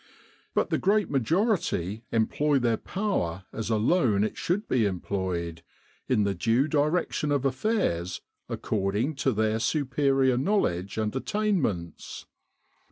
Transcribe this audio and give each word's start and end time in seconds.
But 0.55 0.71
the 0.71 0.79
great 0.79 1.11
majority 1.11 2.05
employ 2.11 2.57
their 2.57 2.75
power 2.75 3.45
as 3.53 3.69
alone 3.69 4.23
it 4.23 4.35
should 4.35 4.67
be 4.67 4.87
employed 4.87 5.61
in 6.07 6.23
the 6.23 6.33
due 6.33 6.67
direction 6.67 7.31
of 7.31 7.45
affairs 7.45 8.19
according 8.49 9.13
to 9.17 9.31
their 9.31 9.59
superior 9.59 10.37
knowledge 10.39 10.97
and 10.97 11.15
attain 11.15 11.61
ments. 11.61 12.25